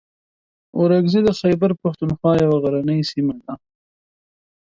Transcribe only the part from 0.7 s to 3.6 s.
اورکزۍ د خیبر پښتونخوا یوه غرنۍ سیمه ده.